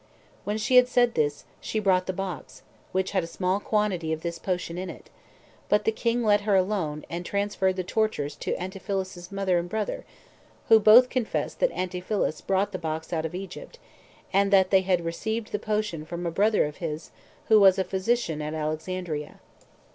7. 0.39 0.41
When 0.45 0.57
she 0.57 0.77
had 0.77 0.87
said 0.87 1.13
this, 1.13 1.45
she 1.59 1.77
brought 1.79 2.07
the 2.07 2.11
box, 2.11 2.63
which 2.91 3.11
had 3.11 3.23
a 3.23 3.27
small 3.27 3.59
quantity 3.59 4.11
of 4.11 4.21
this 4.23 4.39
potion 4.39 4.75
in 4.79 4.89
it: 4.89 5.11
but 5.69 5.85
the 5.85 5.91
king 5.91 6.23
let 6.23 6.41
her 6.41 6.55
alone, 6.55 7.05
and 7.07 7.23
transferred 7.23 7.75
the 7.75 7.83
tortures 7.83 8.35
to 8.37 8.55
Antiphilus's 8.55 9.31
mother 9.31 9.59
and 9.59 9.69
brother; 9.69 10.03
who 10.69 10.79
both 10.79 11.11
confessed 11.11 11.59
that 11.59 11.69
Antiphilus 11.73 12.41
brought 12.41 12.71
the 12.71 12.79
box 12.79 13.13
out 13.13 13.27
of 13.27 13.35
Egypt, 13.35 13.77
and 14.33 14.49
that 14.49 14.71
they 14.71 14.81
had 14.81 15.05
received 15.05 15.51
the 15.51 15.59
potion 15.59 16.03
from 16.03 16.25
a 16.25 16.31
brother 16.31 16.65
of 16.65 16.77
his, 16.77 17.11
who 17.47 17.59
was 17.59 17.77
a 17.77 17.83
physician 17.83 18.41
at 18.41 18.55
Alexandria. 18.55 19.39